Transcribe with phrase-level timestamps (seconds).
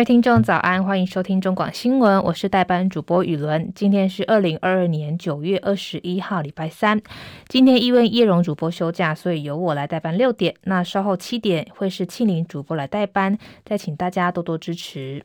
[0.00, 3.70] 各位听众早安，欢迎收听中广新闻，我是代班主播雨伦。
[3.74, 7.02] 今天是二零二二年九月二十一号，礼拜三。
[7.48, 10.54] 今天因为叶荣主播休假，所以由我来代班六点。
[10.62, 15.22] 那稍后七点会是庆玲主播来代班，再请大家多多支持。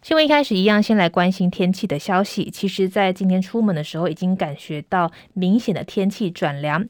[0.00, 2.50] 新闻一开始一样，先来关心天气的消息。
[2.50, 6.88] 其实，在今天出门的时候，已经感觉到明显的天气转凉。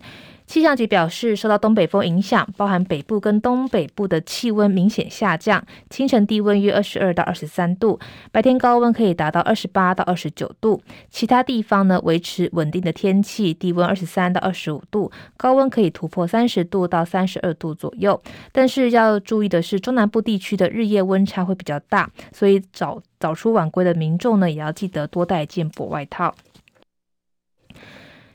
[0.50, 8.00] 气象局表示，受到东北风影响，包含北部跟东北部的气温明显下降，清晨低温约二十二到二十三度，
[8.32, 10.82] 白天高温可以达到二十八到二十九度。
[11.08, 18.20] 其他地方呢，维持稳定的天气，低温二十三到二十五度，高温可以突破三十度到三十二度左右。
[18.50, 26.34] 但是要注意的是，中南部地区的日夜温差会比较大，所以早早出晚归的民众呢，也要记得多带一件薄外套。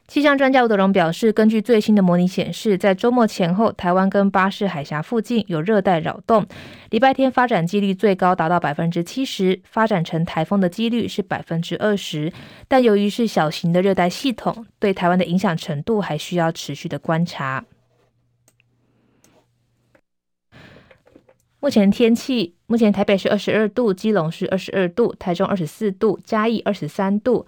[0.07, 6.45] 气象专家吴德荣表示，根据最新的模拟显示，在周末前后，台湾跟巴士海峡附近有热带扰动，
[6.91, 12.31] 礼拜天发展几率最高达到百分之七十，发展成台风的几率是百分之二十。
[12.67, 17.65] 但由于是小型的热带系统，对台湾的影响程度还需要持续的观察。
[21.59, 27.47] 目前天气，目前台北是二十二度，基隆是二十二度，台中二十四度，嘉义二十三度。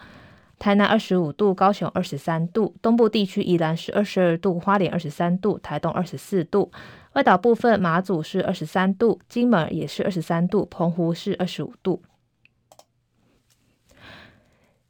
[0.59, 6.71] 台南二十五度，高雄二十三度，东部地区宜兰是二十二度，花莲二十三度，台东二十四度，
[7.13, 12.01] 外岛部分马祖是二十三度，金门也是二十三度，澎湖是二十五度。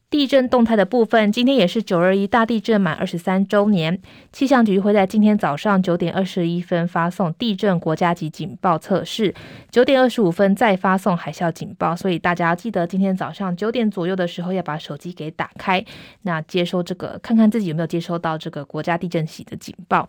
[0.10, 4.00] 地震动态的部分，今天也是九二一大地震满二十三周年。
[4.32, 9.36] 气象局会在今天早上九点二十一分发送地震国家级警报测试，
[9.70, 11.94] 九点二十五分再发送海啸警报。
[11.94, 15.84] 所以大家记得今天早上九点左右的时候要把手机给打开，
[16.22, 20.08] 那接收这个，看看自己有没有接收到这个国家地震级的警报。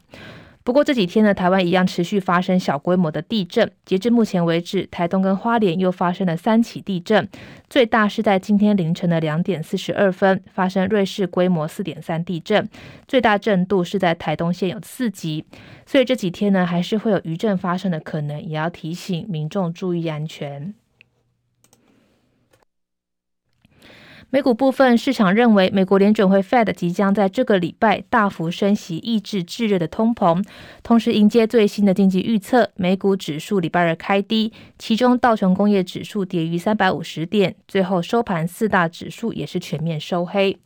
[0.68, 3.72] 不过这几天呢，台湾一样持续发生小规模的地震。
[3.86, 7.26] 截至目前为止，台东跟花莲又发生了三起地震，
[7.70, 12.68] 最大是在今天凌晨的两点四十二分发生瑞士规模四点三地震，
[13.06, 15.42] 最大震度是在台东县有四级。
[15.86, 20.74] 所以这几天呢，还是会有余震发生的可能，也要提醒民众注意安全。
[24.30, 30.44] 美股部分，市场认为美国联准会 Fed 即将在这个礼拜大幅升息，抑制炙热的通膨。
[30.82, 40.58] 同时，迎接最新的经济预测，美股指数礼拜二开低，其中道琼工业指数跌逾三百五十点，最后收盘四大指数也是全面收黑，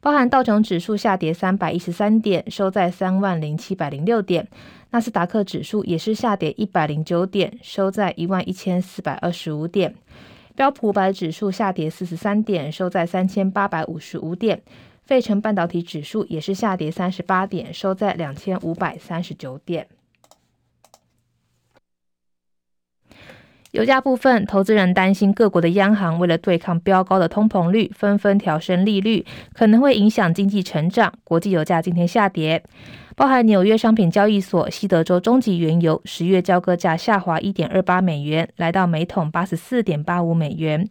[0.00, 4.44] 包含道琼指数下跌三百一十三点，收在三万零七百零六点；
[4.92, 9.96] 纳斯达克指数也是下跌一百零九点，收在一万一千四百二十五点。
[10.58, 14.60] 标普五百指数下跌四十三点，收在三千八百五十五点。
[15.04, 19.86] 费城半导体指数也是下跌三十八点，收在两千五百三十九点。
[23.72, 31.12] 油价部分，投资人担心各国的央行为了对抗飙高的通膨率，纷纷调升利率，可能会影响经济成长。
[31.22, 32.62] 国际油价今天下跌。
[33.14, 40.88] 包含纽约商品交易所西德州中级原油十月交割价下滑一点二八美元，来到每桶八十四点八五美元。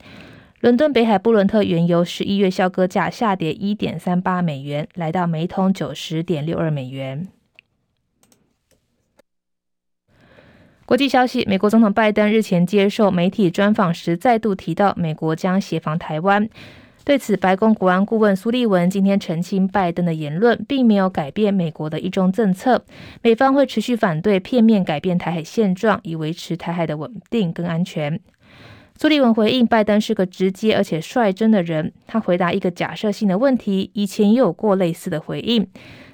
[0.59, 7.27] 伦敦北海布伦特原油十一月交割价下跌一点三八美元，来到每桶九十点六二美元。
[10.87, 16.47] 国际消息：美国总统拜登日前接受媒体专访时，再度提到美国将协防台湾。
[17.03, 22.85] 对此，白宫国安顾问苏利文今天澄清，拜登的言论并没有改变美国的一中政策，
[23.21, 28.17] 美方会持续反对片面改变台海现状，以维持台海的稳定跟安全。
[28.95, 35.67] 苏利文回应，拜登是个直接而且率真的人，他回答一个假设性的问题，以前也有过类似的回应。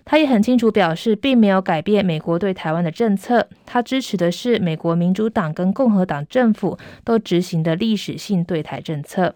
[0.05, 9.33] 他也很清楚表示，并没有改变美国对台湾的政策，他支持的是美国民主党跟共和党政府都执行的历史性对台政策。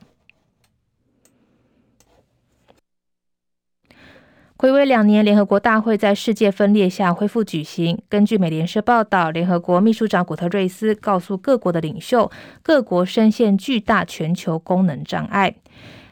[4.57, 8.01] 睽违两年，联合国大会在世界分裂下恢复举行。
[8.09, 12.31] 根据美联社报道，联合国秘书长古特瑞斯告诉各国的领袖，
[12.63, 15.53] 各国深陷巨大全球功能障碍，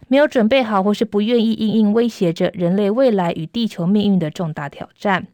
[0.08, 5.28] 没有准备好或是不愿意因应威胁着人类未来与地球命运的重大挑战。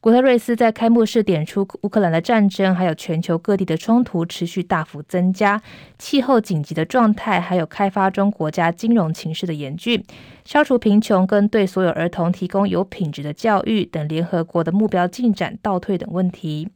[0.00, 5.60] 古特瑞斯在开幕式点出，乌克兰的战争还有全球各地的冲突持续大幅增加，
[5.98, 10.00] 气候紧急的状态，还有开发中国家金融情势的严峻，
[10.44, 16.68] 消除贫穷跟对所有儿童提供有品质的教育等联合国的目标进展倒退等问题。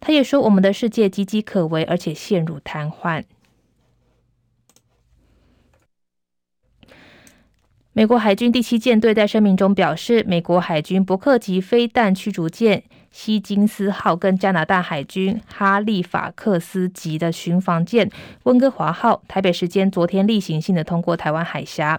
[0.00, 3.24] 他也说，我们的世界岌岌可危，而且陷入瘫痪。
[7.98, 18.08] 美国海军第七舰队在声明中表示，美国海军伯克级飞弹驱逐舰希金斯号跟加拿大海军哈利法克斯级的巡防舰
[18.44, 21.98] 温哥华号，台北时间昨天例行性的通过台湾海峡。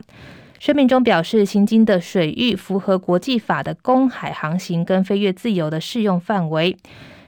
[0.57, 6.77] 声明中表示，行经的水域符合国际法的公海航行跟飞越自由的适用范围。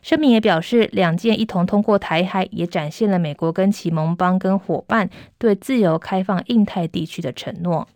[0.02, 7.90] 声明也表示，两舰一同通过台海，也展现了美国跟其盟邦跟伙伴对自由开放印太地区的承诺。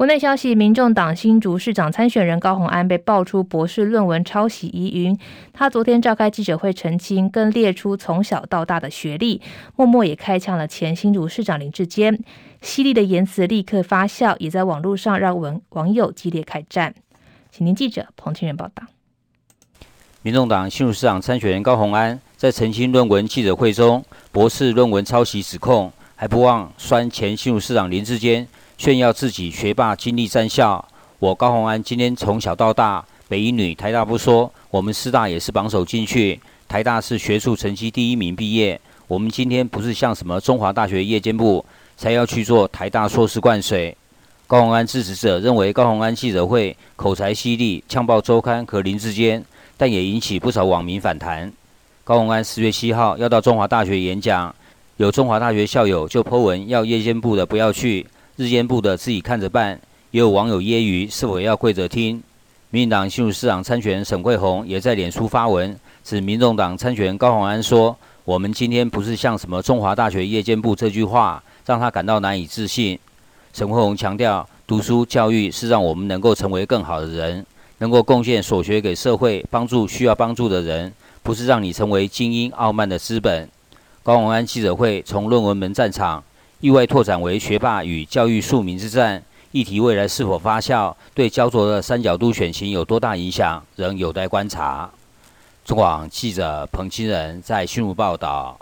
[0.00, 5.18] 国内消息：民众党新竹市长参选人高虹安被爆出博士论文抄袭疑云。
[5.52, 9.42] 他昨天召开记者会澄清，更列出从小到大的学历，
[9.76, 12.18] 默默也开枪了前新竹市长林志坚。
[12.62, 16.94] 犀利的言辞立刻发酵，也在网络上让网网友激烈开战。
[17.50, 18.84] 请听记者彭清源报道。
[20.22, 24.02] 民众党新竹市长参选人高虹安在澄清论文记者会中，
[24.32, 28.48] 博士论文抄袭指控，还不忘酸前新竹市长林志坚。
[28.80, 30.82] 炫耀自己学霸经历三校，
[31.18, 36.40] 我高虹安今天从小到大，北一女、台大不说，我们师大也是榜首进去。
[36.66, 38.80] 台大是学术成绩第一名毕业。
[39.06, 41.62] 我们今天不是像什么中华大学夜间部，
[41.98, 43.94] 才要去做台大硕士灌水。
[44.46, 49.44] 高虹安支持者认为高虹安记者会口才犀利，呛爆周刊和林志坚，
[49.76, 51.52] 但也引起不少网民反弹。
[52.02, 54.54] 高虹安十月七号要到中华大学演讲，
[54.96, 58.06] 有中华大学校友就 po 文要夜间部的不要去。
[58.40, 59.78] 日间部的自己看着办，
[60.12, 62.22] 也有网友揶揄是否要跪着听。
[62.70, 67.94] 民进党新竹市长参选沈慧虹也在脸书发文，指民众党参选高虹安说
[68.24, 72.98] ：“我们今天不是像什么中华大学夜间部这句话，让他感到难以置信。”
[73.52, 77.44] 沈慧虹强调，读书教育是让我们能够成为更好的人，
[77.76, 80.90] 能够贡献所学给社会，帮助需要帮助的人，
[81.22, 83.46] 不是让你成为精英傲慢的资本。
[84.02, 86.24] 高虹安记者会从论文门战场。
[86.60, 94.90] 意外拓展为学霸与教育庶民之战，议题未来是否发酵，对焦灼的三角都选情有多大影响，仍有待观察。
[95.64, 98.58] 中广记者彭清仁在新竹报道。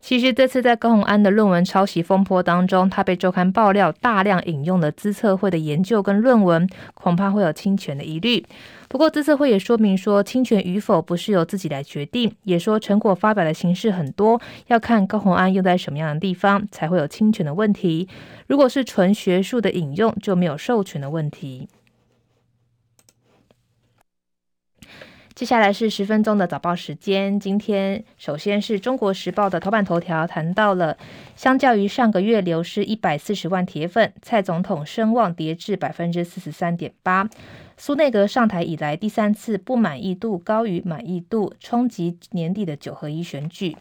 [0.00, 8.46] 其实这次在高虹安的论文抄袭风波当中，他被周刊爆料大量引用了资策会的研究跟论文，恐怕会有侵权的疑虑。
[8.88, 18.08] 不过资策会也说明说，侵权与否不是由自己来决定，也说成果发表的形式很多，要看高虹安用在什么样的地方才会有侵权的问题。
[18.46, 21.68] 如果是纯学术的引用，就没有授权的问题。
[25.38, 27.38] 接下来是十分钟的早报时间。
[27.38, 30.98] 今天首先是中国时报的头版头条，谈到了
[31.36, 37.30] 相较于上个月流失一百四十万铁粉，蔡总统声望跌至百分之四十三点八。
[37.76, 43.76] 苏内阁上台以来第三次不满意度高于满意度，冲击年底的九合一选举。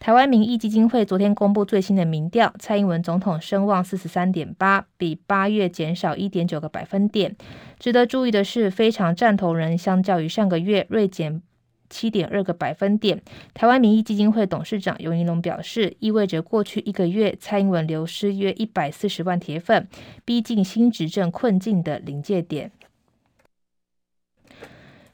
[0.00, 7.36] 台湾民意基金会昨天公布最新的民调，蔡英文总统声望四十三点八，比八月减少一点九个百分点。
[7.78, 11.42] 值得注意的是，非常赞同人相较于上个月锐减
[11.90, 13.20] 七点二个百分点。
[13.52, 19.86] 台湾民意基金会董事长尤盈龙表示，意味着过去一个月蔡英文流失约一百四十万铁粉，
[20.24, 22.72] 逼近新执政困境的临界点。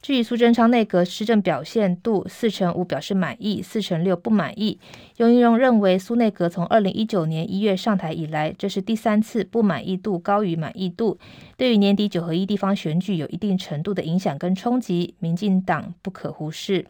[0.07, 4.79] 至于苏贞昌内阁施政表现度，四成五表示满意，四成六不满意。
[5.17, 11.19] 游益荣认为，苏内阁从二零一九年一月上台以来，这是第三次不满意度高于满意度，
[11.57, 16.87] 对于年底九合一地方选举有一定程度的影响跟冲击，民进党不可忽视。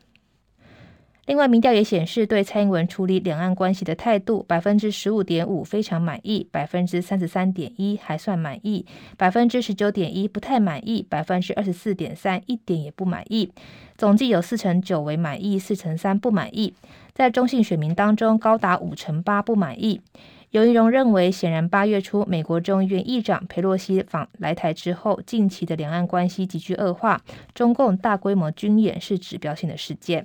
[1.26, 13.50] 另外，民调也显示，对蔡英文处理两岸关系的态度，百分之十五点五非常满意，百分之三十三点一还算满意，百分之十九点一不太满意，百分之二十四点三一点也不满意。
[13.98, 16.72] 总计有四成九为满意，四成三不满意。
[17.12, 20.00] 在中性选民当中，高达五成八不满意。
[20.50, 27.20] 游盈隆认为，显然八月初美国众议院议长佩洛西访来台之后，近期的两岸关系急剧恶化，
[27.52, 30.24] 中共大规模军演是指标性的事件。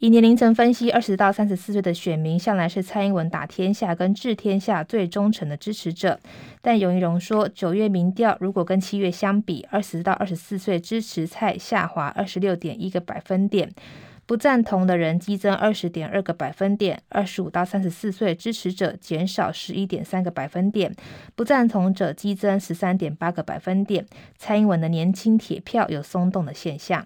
[0.00, 6.18] 以年龄层分析，二十到三十四岁的选民向来是蔡英文打天下跟治天下最忠诚的支持者。
[6.62, 13.70] 但游盈隆说，九月民调如果跟七月相比，二十到二十四岁支持蔡下滑二十六点一个百分点，
[14.24, 20.90] 不赞同的人激增二十点二个百分点，二十五到三十四岁支持者减少十一点三个百分点，
[21.36, 24.06] 不赞同者激增十三点八个百分点。
[24.38, 27.04] 蔡英文的年轻铁票有松动的现象。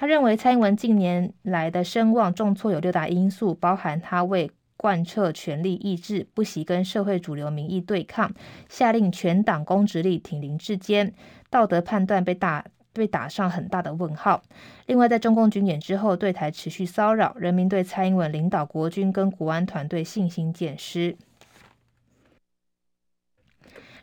[0.00, 8.32] 他认为蔡英文近年来的声望重挫有六大因素，包含他为贯彻权力意志，不惜跟社会主流民意对抗，
[8.66, 11.12] 下令全党公职力挺林志坚，
[11.50, 12.64] 道德判断被打
[12.94, 14.42] 被打上很大的问号。
[14.86, 21.14] 另外，在中共军演之后，对台持续骚扰，人民对蔡英文领导国军跟国安团队信心渐失。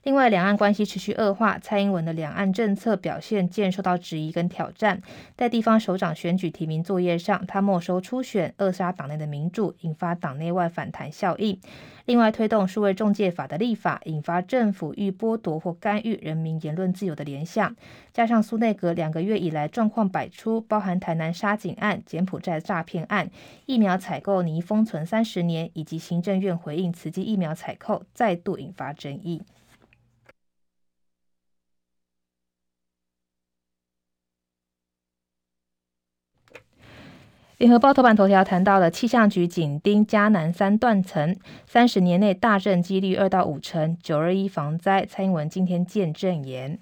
[0.03, 5.01] 另外，两岸关系持续恶化，蔡英文的两岸政策表现渐受到质疑跟挑战。
[5.35, 11.59] 在地方首长选举提名作业上，他没收初选，扼杀党内的民主，引发党内外反弹效应。
[12.05, 17.75] 另外，推动数位中介法的立法，引发政府欲剥夺或干预人民言论自由的联想。
[18.13, 23.29] 加上苏内阁两个月以来状况百出，包含台南杀警案、柬埔寨诈骗案、
[23.65, 29.41] 疫苗采购拟封存三十年，以及行政院回应慈济疫苗采购，再度引发争议。
[37.57, 41.35] 联合报头版头条谈到了气象局紧盯嘉南三断层，
[41.65, 46.77] 三十年内大震几率二到五成，九二一防灾，蔡英文今天见证言。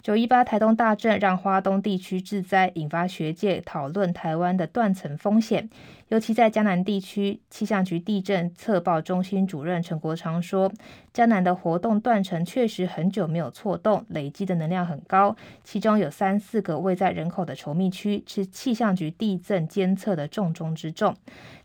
[0.00, 5.68] 九一八台东大震让花东地区致灾，引发学界讨论台湾的断层风险。
[6.14, 10.72] 尤其在江南地区，气象局地震测报中心主任陈国昌说，
[11.12, 21.16] 江南的活动断层确实很久没有错动，累积的能量很高，其中有三四个位在人口的稠密区，是气象局地震监测的重中之重。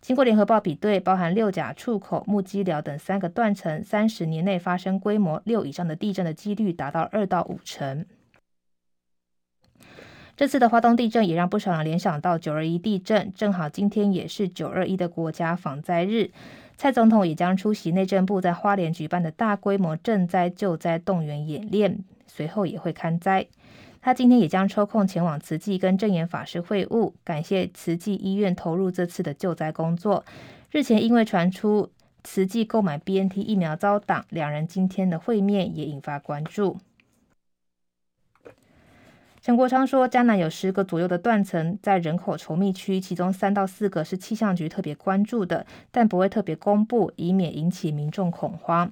[0.02, 8.04] 经过联合报比对，包含六甲出口、木屐寮等三个断层，三十年内发生规模六以上的地震的几率达到二到五成。
[10.40, 16.32] 这次的花东地震也让不少人联想到九二一地震，正好今天也是九二一的国家防灾日，
[16.78, 23.48] 蔡总统也将出席内政部在花莲举办的大规模赈灾救灾动员演练，随后也会勘灾。
[24.00, 30.24] 他今天也将抽空前往慈济跟证严法师会晤，感谢慈济医院投入这次的救灾工作。
[30.72, 31.90] 日前因为传出
[32.24, 36.78] 慈济购买 BNT 疫苗遭挡，两人今天的会面也引发关注。
[39.42, 48.92] 陈国昌说，嘉南有十个左右的断层在人口稠密区，其中三到四个是气象局特别关注的，但不会特别公布，以免引起民众恐慌。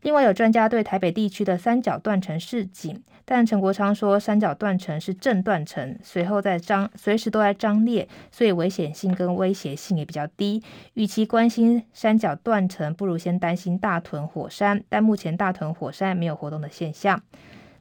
[0.00, 10.62] 另外，有专家对台北地区的三角断层示警，但陈国昌说，三角断层是正断层，随后在张随时都在张裂，所以危险性跟威胁性也比较低。
[10.94, 17.22] 与其关心三角断层，不如先担心大屯火山，但目前大屯火山没有活动的现象。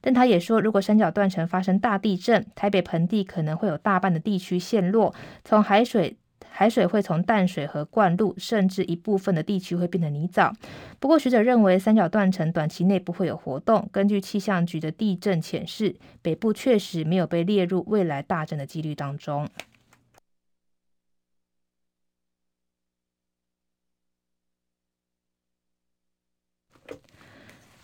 [0.05, 6.17] 但他也说，如果三角断层发生大地震，台北盆地可能会有大半的地区陷落，从海水
[6.49, 10.53] 海水会从淡水和灌入，甚至一部分的地区会变得泥沼。
[10.99, 13.87] 不过学者认为，三角断层短期内不会有活动。
[13.93, 19.47] 根据气象局的地震显示，北部确实没有被列入未来大震的几率当中。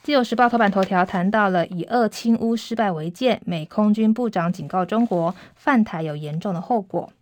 [0.10, 7.14] 自由时报头版头条谈到了以俄侵乌失败为鉴，美空军部长警告中国犯台有严重的后果。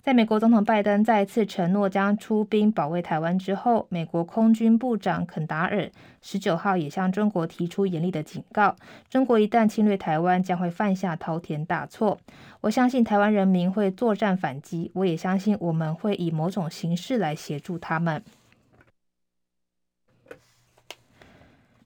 [0.00, 8.76] 在美国总统拜登再次承诺将出兵保卫台湾之后，美国空军部长肯达尔十九号也向中国提出严厉的警告：
[9.10, 12.16] 中国一旦侵略台湾，将会犯下滔天大错。
[12.60, 18.22] 我相信台湾人民会作战反击，我也相信我们会以某种形式来协助他们。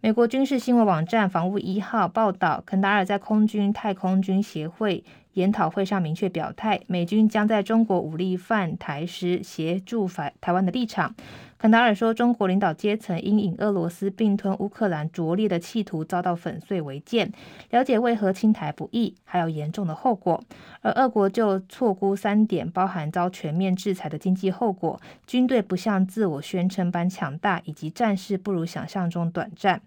[0.06, 11.12] 美国军事新闻网站防务一号报道，肯达尔在空军太空军协会研讨会上明确表态，美军将在中国武力犯台时协助台台湾的立场。
[11.58, 17.32] 肯达尔说，中国领导阶层因引俄罗斯并吞乌克兰拙劣的企图遭到粉碎为鉴，
[17.70, 20.40] 了解为何侵台不易，还有严重的后果。
[20.82, 29.82] 而俄国就错估三点，包含遭全面制裁的经济后果、军队不像自我宣称般强大，以及战事不如想象中短暂。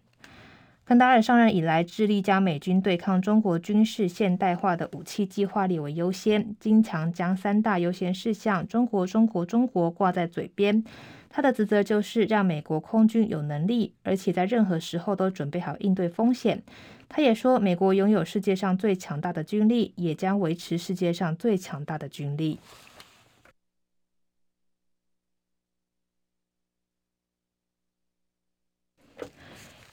[0.89, 10.83] 肯达尔上任以来，致力将美军对抗中国军事现代化的武器计划列为优先，经常将三大优先事项“中国、中国、中国”挂在嘴边。
[11.29, 16.63] 他的职责就是让美国空军有能力，而且在任何时候都准备好应对风险。
[17.07, 22.59] 他也说，美国拥有世界上最强大的军力，也将维持世界上最强大的军力。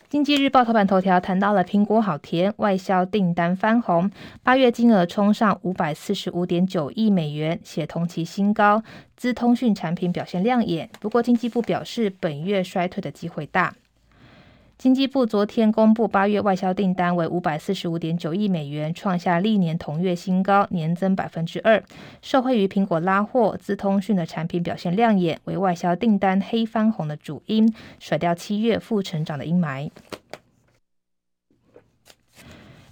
[0.09, 4.09] 经济日报头版头条谈到了苹果好甜，外销订单翻红，
[4.45, 8.85] 八月金额冲上五百四十五点九亿美元，写同期新高。
[9.17, 13.75] 资通讯产品表现亮眼，不过经济部表示本月衰退的机会大。
[14.79, 21.83] 经济部昨天公布八月外销订单为五百四十五点九亿美元，创下历年同月新高，年增百分之二。
[22.21, 29.91] 受惠于苹果拉货，资通讯的产品表现亮眼，为外销订单黑翻红的主因，甩掉七月负成长的阴霾。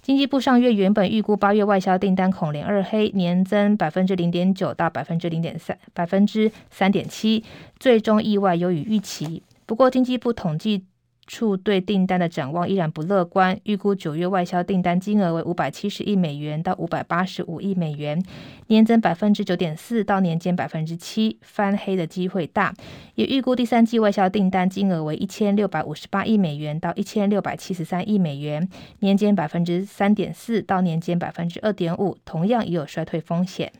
[0.01, 7.43] 经济部上月原本预估八月外销订单恐连二黑，年增百分之零点九到百分之零点三百分之三点七，
[7.79, 9.43] 最终意外优于预期。
[9.67, 10.85] 不过，经济部统计
[11.27, 18.21] 处对订单的展望依然不乐观，预估九月外销订单金额为五百七十亿美元到五百八十五亿美元，
[18.67, 22.73] 年增百分之九点四到年减百分之七，翻黑的机会大。
[23.15, 33.71] 也预估第三季外销订单金额为一千六百五十八亿美元到一千六百七十三亿美元，年减百分之三点四到年减百分之二点五，同样也有衰退风险。《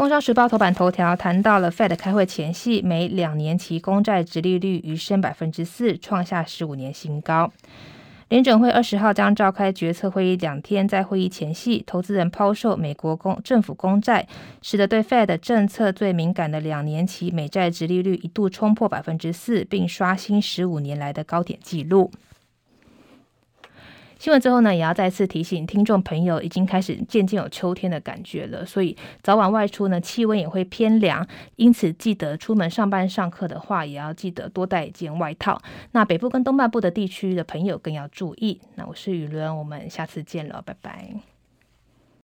[0.00, 7.52] 工商时报》头版头条谈到了 Fed 开会前夕，美两年期公债殖利率余升百分之四，创下十五年新高。
[8.30, 14.26] 联准会二十号将召开决策会议两天，在会议前夕，投资人抛售美国公政府公债，
[14.62, 22.10] 使得对 Fed 政策最敏感的两年期美债殖利率一度冲破百分之四，并刷新十五年来的高点纪录。
[24.20, 35.58] 新闻之后呢，也要再次提醒听众朋友，已经开始渐渐有秋天的感觉了，所以早晚外出呢，气温也会偏凉，因此记得出门上班上课的话，也要记得多带一件外套。
[35.92, 38.60] 那北部跟东半部的地区的朋友更要注意。
[38.74, 41.29] 那我是雨伦，我们下次见了，拜拜。